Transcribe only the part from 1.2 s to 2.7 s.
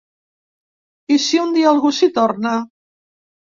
si un dia algú s’hi torna?